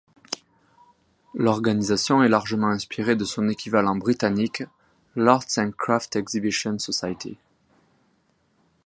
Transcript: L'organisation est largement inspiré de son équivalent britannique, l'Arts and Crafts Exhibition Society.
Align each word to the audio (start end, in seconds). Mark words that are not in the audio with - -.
L'organisation 1.35 2.23
est 2.23 2.27
largement 2.27 2.69
inspiré 2.69 3.15
de 3.15 3.23
son 3.23 3.47
équivalent 3.49 3.95
britannique, 3.95 4.63
l'Arts 5.15 5.45
and 5.59 5.73
Crafts 5.77 6.15
Exhibition 6.15 6.79
Society. 6.79 7.37